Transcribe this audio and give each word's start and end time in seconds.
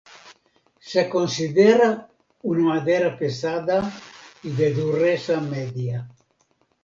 Se 0.91 1.01
considera 1.09 2.07
una 2.41 2.63
madera 2.69 3.15
pesada 3.19 3.93
y 4.41 4.49
de 4.49 4.73
dureza 4.73 5.39
media. 5.39 6.07